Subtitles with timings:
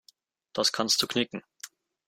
[0.53, 1.43] Das kannst du knicken.